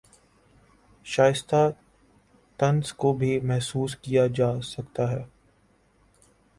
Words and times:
شائستہ 1.05 1.61
طنز 2.59 2.93
کو 2.93 3.13
بھی 3.13 3.39
محسوس 3.41 3.95
کیا 3.95 4.25
جاسکتا 4.35 5.11
ہے 5.11 5.23